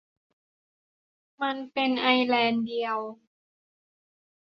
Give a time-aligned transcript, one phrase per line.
[1.41, 2.97] มันเป็นไอร์แลนด์เดียว